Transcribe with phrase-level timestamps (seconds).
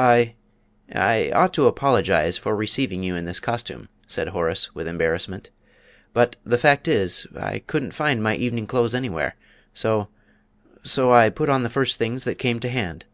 [0.00, 0.32] "I
[0.94, 5.50] I ought to apologise for receiving you in this costume," said Horace, with embarrassment;
[6.14, 9.36] "but the fact is, I couldn't find my evening clothes anywhere,
[9.74, 10.08] so
[10.82, 13.04] so I put on the first things that came to hand."